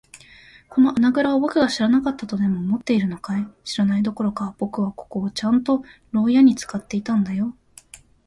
[0.67, 3.47] この穴ぐらをぼくが知らなかったとでも思っているのかい。
[3.63, 7.55] 知らないどころか、ぼくはここをちゃんと牢屋ろうやに使っていたんだよ。